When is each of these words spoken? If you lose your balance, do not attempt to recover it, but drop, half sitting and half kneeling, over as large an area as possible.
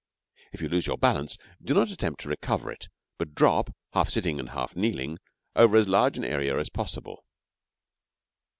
If 0.51 0.63
you 0.63 0.67
lose 0.67 0.87
your 0.87 0.97
balance, 0.97 1.37
do 1.63 1.75
not 1.75 1.91
attempt 1.91 2.21
to 2.21 2.29
recover 2.29 2.71
it, 2.71 2.87
but 3.19 3.35
drop, 3.35 3.71
half 3.93 4.09
sitting 4.09 4.39
and 4.39 4.49
half 4.49 4.75
kneeling, 4.75 5.19
over 5.55 5.77
as 5.77 5.87
large 5.87 6.17
an 6.17 6.23
area 6.23 6.57
as 6.57 6.69
possible. 6.69 7.23